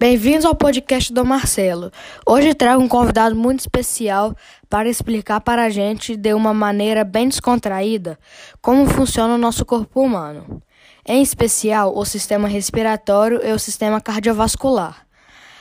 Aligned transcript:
Bem-vindos 0.00 0.46
ao 0.46 0.54
podcast 0.54 1.12
do 1.12 1.26
Marcelo. 1.26 1.92
Hoje 2.26 2.54
trago 2.54 2.82
um 2.82 2.88
convidado 2.88 3.36
muito 3.36 3.60
especial 3.60 4.34
para 4.66 4.88
explicar 4.88 5.42
para 5.42 5.66
a 5.66 5.68
gente, 5.68 6.16
de 6.16 6.32
uma 6.32 6.54
maneira 6.54 7.04
bem 7.04 7.28
descontraída, 7.28 8.18
como 8.62 8.86
funciona 8.86 9.34
o 9.34 9.36
nosso 9.36 9.62
corpo 9.62 10.00
humano. 10.00 10.62
Em 11.06 11.20
especial, 11.20 11.94
o 11.94 12.02
sistema 12.06 12.48
respiratório 12.48 13.46
e 13.46 13.52
o 13.52 13.58
sistema 13.58 14.00
cardiovascular. 14.00 15.06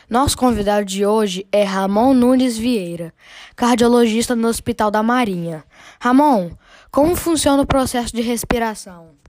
Nosso 0.10 0.38
convidado 0.38 0.86
de 0.86 1.06
hoje 1.06 1.46
é 1.52 1.64
Ramon 1.64 2.14
Nunes 2.14 2.58
Vieira, 2.58 3.14
cardiologista 3.58 4.38
no 4.38 4.48
Hospital 4.48 4.90
da 4.90 5.04
Marinha. 5.04 5.66
Ramon, 6.00 6.52
como 6.90 7.14
funciona 7.14 7.62
o 7.62 7.68
processo 7.68 8.16
de 8.16 8.22
respiração? 8.22 9.20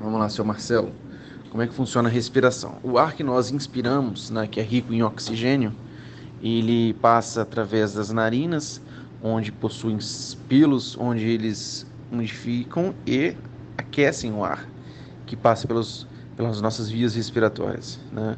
Vamos 0.00 0.20
lá, 0.20 0.28
seu 0.28 0.44
Marcelo. 0.44 0.92
Como 1.50 1.62
é 1.62 1.66
que 1.66 1.74
funciona 1.74 2.08
a 2.08 2.12
respiração? 2.12 2.78
O 2.82 2.98
ar 2.98 3.14
que 3.14 3.24
nós 3.24 3.50
inspiramos, 3.50 4.30
né, 4.30 4.46
que 4.46 4.60
é 4.60 4.62
rico 4.62 4.92
em 4.94 5.02
oxigênio, 5.02 5.74
ele 6.40 6.94
passa 6.94 7.42
através 7.42 7.94
das 7.94 8.10
narinas, 8.10 8.80
onde 9.22 9.50
possuem 9.50 9.98
pelos, 10.48 10.96
onde 10.96 11.26
eles 11.26 11.84
umidificam 12.12 12.94
e 13.06 13.36
aquecem 13.76 14.32
o 14.32 14.44
ar 14.44 14.66
que 15.26 15.36
passa 15.36 15.66
pelos, 15.66 16.06
pelas 16.36 16.60
nossas 16.60 16.88
vias 16.88 17.14
respiratórias, 17.14 17.98
né? 18.12 18.36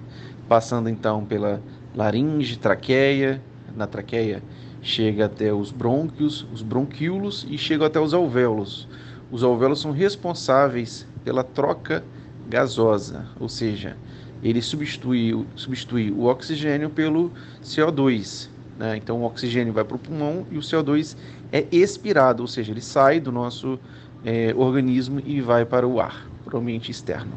passando 0.48 0.88
então 0.88 1.24
pela 1.24 1.62
laringe, 1.94 2.58
traqueia, 2.58 3.40
na 3.76 3.86
traqueia 3.86 4.42
chega 4.82 5.26
até 5.26 5.52
os 5.52 5.70
brônquios, 5.70 6.46
os 6.52 6.62
bronquíolos 6.62 7.46
e 7.48 7.58
chega 7.58 7.86
até 7.86 8.00
os 8.00 8.14
alvéolos. 8.14 8.88
Os 9.30 9.44
alvéolos 9.44 9.80
são 9.80 9.92
responsáveis 9.92 11.06
pela 11.24 11.44
troca 11.44 12.04
gasosa, 12.48 13.26
ou 13.38 13.48
seja, 13.48 13.96
ele 14.42 14.62
substitui, 14.62 15.46
substitui 15.54 16.10
o 16.10 16.24
oxigênio 16.24 16.90
pelo 16.90 17.30
CO2. 17.62 18.48
Né? 18.78 18.96
Então 18.96 19.20
o 19.20 19.24
oxigênio 19.24 19.72
vai 19.72 19.84
para 19.84 19.96
o 19.96 19.98
pulmão 19.98 20.46
e 20.50 20.56
o 20.56 20.60
CO2 20.60 21.16
é 21.52 21.66
expirado, 21.70 22.42
ou 22.42 22.46
seja, 22.46 22.72
ele 22.72 22.80
sai 22.80 23.20
do 23.20 23.30
nosso 23.30 23.78
é, 24.24 24.54
organismo 24.56 25.20
e 25.24 25.40
vai 25.40 25.64
para 25.64 25.86
o 25.86 26.00
ar, 26.00 26.26
para 26.44 26.56
o 26.56 26.60
ambiente 26.60 26.90
externo. 26.90 27.32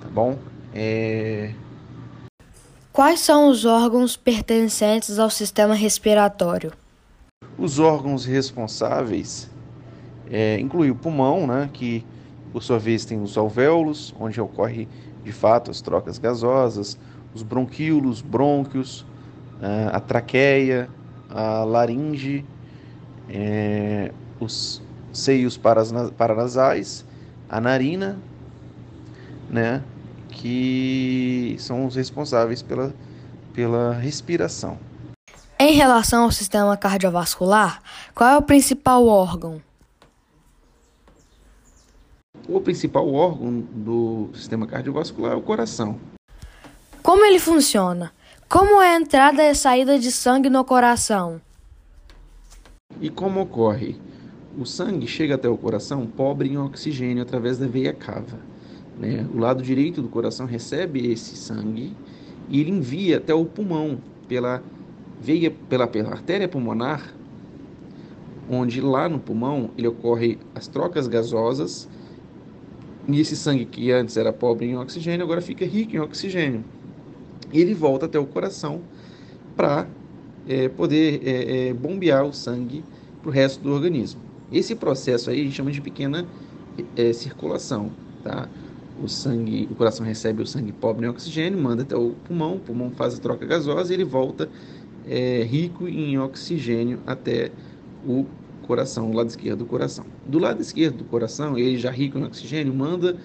Tá 0.00 0.08
bom? 0.08 0.38
É... 0.74 1.52
Quais 2.92 3.20
são 3.20 3.50
os 3.50 3.66
órgãos 3.66 4.16
pertencentes 4.16 5.18
ao 5.18 5.28
sistema 5.28 5.74
respiratório? 5.74 6.72
Os 7.58 7.78
órgãos 7.78 8.24
responsáveis 8.24 9.50
é, 10.30 10.58
incluem 10.58 10.90
o 10.90 10.94
pulmão, 10.94 11.46
né, 11.46 11.68
que 11.72 12.04
por 12.56 12.62
sua 12.62 12.78
vez, 12.78 13.04
tem 13.04 13.20
os 13.20 13.36
alvéolos, 13.36 14.14
onde 14.18 14.40
ocorre 14.40 14.88
de 15.22 15.30
fato 15.30 15.70
as 15.70 15.82
trocas 15.82 16.16
gasosas, 16.16 16.98
os 17.34 17.42
bronquíolos, 17.42 18.22
brônquios, 18.22 19.04
eh, 19.60 19.90
a 19.92 20.00
traqueia, 20.00 20.88
a 21.28 21.64
laringe, 21.64 22.46
é, 23.28 24.10
os 24.40 24.80
seios 25.12 25.60
paranasais, 26.16 27.04
a 27.46 27.60
narina, 27.60 28.18
né, 29.50 29.82
que 30.30 31.56
são 31.58 31.84
os 31.84 31.94
responsáveis 31.94 32.62
pela, 32.62 32.94
pela 33.52 33.92
respiração. 33.92 34.78
Em 35.58 35.74
relação 35.74 36.24
ao 36.24 36.32
sistema 36.32 36.74
cardiovascular, 36.74 37.82
qual 38.14 38.30
é 38.30 38.38
o 38.38 38.42
principal 38.42 39.06
órgão? 39.06 39.60
O 42.48 42.60
principal 42.60 43.12
órgão 43.12 43.60
do 43.60 44.28
sistema 44.32 44.68
cardiovascular 44.68 45.32
é 45.32 45.34
o 45.34 45.42
coração. 45.42 45.98
Como 47.02 47.24
ele 47.24 47.40
funciona? 47.40 48.12
Como 48.48 48.80
é 48.80 48.94
a 48.94 49.00
entrada 49.00 49.42
e 49.42 49.48
a 49.48 49.54
saída 49.54 49.98
de 49.98 50.12
sangue 50.12 50.48
no 50.48 50.64
coração? 50.64 51.40
E 53.00 53.10
como 53.10 53.40
ocorre? 53.40 54.00
O 54.56 54.64
sangue 54.64 55.08
chega 55.08 55.34
até 55.34 55.48
o 55.48 55.58
coração 55.58 56.06
pobre 56.06 56.48
em 56.48 56.56
oxigênio 56.56 57.20
através 57.20 57.58
da 57.58 57.66
veia 57.66 57.92
cava. 57.92 58.38
Né? 58.96 59.26
O 59.34 59.38
lado 59.38 59.60
direito 59.60 60.00
do 60.00 60.08
coração 60.08 60.46
recebe 60.46 61.10
esse 61.10 61.36
sangue 61.36 61.96
e 62.48 62.60
ele 62.60 62.70
envia 62.70 63.16
até 63.16 63.34
o 63.34 63.44
pulmão 63.44 63.98
pela 64.28 64.62
veia, 65.20 65.50
pela, 65.50 65.88
pela 65.88 66.10
artéria 66.10 66.46
pulmonar, 66.46 67.12
onde 68.48 68.80
lá 68.80 69.08
no 69.08 69.18
pulmão 69.18 69.70
ele 69.76 69.88
ocorre 69.88 70.38
as 70.54 70.68
trocas 70.68 71.08
gasosas 71.08 71.88
e 73.08 73.20
esse 73.20 73.36
sangue 73.36 73.64
que 73.64 73.90
antes 73.92 74.16
era 74.16 74.32
pobre 74.32 74.66
em 74.66 74.76
oxigênio, 74.76 75.24
agora 75.24 75.40
fica 75.40 75.64
rico 75.64 75.94
em 75.94 76.00
oxigênio. 76.00 76.64
E 77.52 77.60
ele 77.60 77.74
volta 77.74 78.06
até 78.06 78.18
o 78.18 78.26
coração 78.26 78.80
para 79.56 79.86
é, 80.48 80.68
poder 80.68 81.20
é, 81.24 81.68
é, 81.68 81.74
bombear 81.74 82.24
o 82.24 82.32
sangue 82.32 82.84
para 83.22 83.28
o 83.28 83.32
resto 83.32 83.62
do 83.62 83.72
organismo. 83.72 84.20
Esse 84.52 84.74
processo 84.74 85.30
aí 85.30 85.40
a 85.40 85.44
gente 85.44 85.54
chama 85.54 85.70
de 85.70 85.80
pequena 85.80 86.26
é, 86.96 87.12
circulação. 87.12 87.90
Tá? 88.22 88.48
O 89.02 89.08
sangue, 89.08 89.68
o 89.70 89.74
coração 89.74 90.04
recebe 90.04 90.42
o 90.42 90.46
sangue 90.46 90.72
pobre 90.72 91.06
em 91.06 91.08
oxigênio, 91.08 91.58
manda 91.58 91.82
até 91.82 91.96
o 91.96 92.14
pulmão, 92.26 92.56
o 92.56 92.60
pulmão 92.60 92.90
faz 92.90 93.14
a 93.14 93.18
troca 93.18 93.44
gasosa 93.46 93.92
e 93.92 93.96
ele 93.96 94.04
volta 94.04 94.48
é, 95.06 95.42
rico 95.42 95.86
em 95.86 96.18
oxigênio 96.18 96.98
até 97.06 97.52
o 98.06 98.24
coração, 98.66 99.10
o 99.10 99.14
lado 99.14 99.28
esquerdo 99.28 99.60
do 99.60 99.66
coração. 99.66 100.04
Do 100.26 100.38
lado 100.38 100.60
esquerdo 100.60 100.98
do 100.98 101.04
coração, 101.04 101.56
ele 101.56 101.78
já 101.78 101.90
rico 101.90 102.18
em 102.18 102.24
oxigênio, 102.24 102.74
manda 102.74 103.16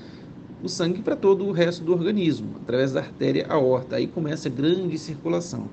o 0.64 0.70
sangue 0.70 1.02
para 1.02 1.16
todo 1.16 1.46
o 1.46 1.52
resto 1.52 1.84
do 1.84 1.92
organismo, 1.92 2.56
através 2.62 2.94
da 2.94 3.02
artéria 3.02 3.48
aorta. 3.50 3.96
Aí 3.96 4.08
começa 4.08 4.48
a 4.48 4.52
grande 4.52 4.98
circulação. 4.98 5.68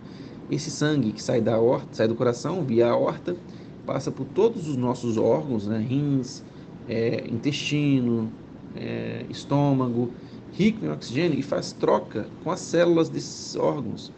Esse 0.50 0.70
sangue 0.70 1.12
que 1.12 1.22
sai 1.22 1.40
da 1.40 1.54
aorta, 1.54 1.88
sai 1.92 2.08
do 2.08 2.14
coração 2.14 2.64
via 2.64 2.88
aorta, 2.88 3.36
passa 3.84 4.10
por 4.10 4.26
todos 4.26 4.68
os 4.68 4.76
nossos 4.76 5.16
órgãos, 5.16 5.66
né? 5.66 5.78
rins, 5.78 6.42
é, 6.88 7.26
intestino, 7.28 8.32
é, 8.74 9.24
estômago, 9.28 10.10
rico 10.52 10.84
em 10.84 10.90
oxigênio 10.90 11.38
e 11.38 11.42
faz 11.42 11.72
troca 11.72 12.26
com 12.42 12.50
as 12.50 12.60
células 12.60 13.08
desses 13.08 13.56
órgãos, 13.56 14.10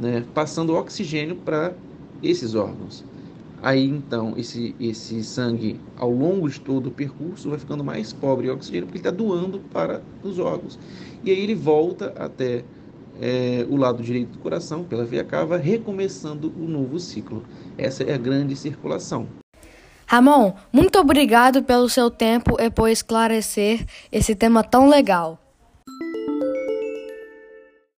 né? 0.00 0.24
passando 0.32 0.74
oxigênio 0.74 1.36
para 1.36 1.74
esses 2.22 2.54
órgãos. 2.54 3.04
Aí 3.64 3.88
então 3.88 4.34
esse, 4.36 4.76
esse 4.78 5.24
sangue 5.24 5.80
ao 5.96 6.10
longo 6.10 6.46
de 6.50 6.60
todo 6.60 6.88
o 6.88 6.90
percurso 6.90 7.48
vai 7.48 7.58
ficando 7.58 7.82
mais 7.82 8.12
pobre 8.12 8.46
em 8.46 8.50
oxigênio 8.50 8.84
porque 8.84 8.98
ele 8.98 9.08
está 9.08 9.10
doando 9.10 9.58
para 9.58 10.02
os 10.22 10.38
órgãos. 10.38 10.78
E 11.24 11.30
aí 11.30 11.40
ele 11.40 11.54
volta 11.54 12.12
até 12.18 12.62
é, 13.18 13.66
o 13.70 13.76
lado 13.76 14.02
direito 14.02 14.32
do 14.32 14.38
coração, 14.38 14.84
pela 14.84 15.02
veia 15.02 15.24
cava, 15.24 15.56
recomeçando 15.56 16.52
o 16.58 16.68
novo 16.68 17.00
ciclo. 17.00 17.42
Essa 17.78 18.02
é 18.02 18.12
a 18.12 18.18
grande 18.18 18.54
circulação. 18.54 19.26
Ramon, 20.06 20.52
muito 20.70 20.98
obrigado 20.98 21.62
pelo 21.62 21.88
seu 21.88 22.10
tempo 22.10 22.60
e 22.60 22.68
por 22.68 22.90
esclarecer 22.90 23.86
esse 24.12 24.34
tema 24.34 24.62
tão 24.62 24.90
legal. 24.90 25.43